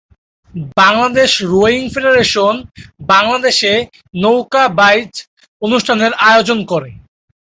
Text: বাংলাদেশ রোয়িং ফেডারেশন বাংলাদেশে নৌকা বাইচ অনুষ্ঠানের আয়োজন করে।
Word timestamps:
বাংলাদেশ 0.77 1.31
রোয়িং 1.51 1.83
ফেডারেশন 1.93 2.55
বাংলাদেশে 3.07 3.73
নৌকা 4.15 4.63
বাইচ 4.79 5.13
অনুষ্ঠানের 5.61 6.11
আয়োজন 6.29 6.59
করে। 6.71 6.89